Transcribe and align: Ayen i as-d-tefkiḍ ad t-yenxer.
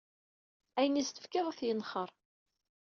Ayen 0.79 0.99
i 1.01 1.01
as-d-tefkiḍ 1.05 1.45
ad 1.47 1.55
t-yenxer. 1.57 2.09